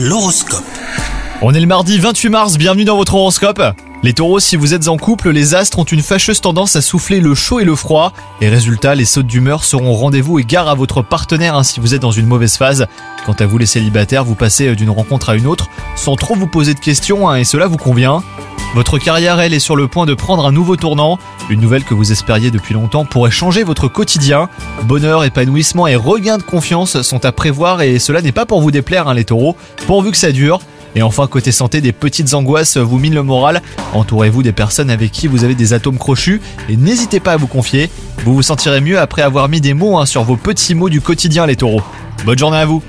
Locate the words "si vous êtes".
4.38-4.86, 11.64-12.02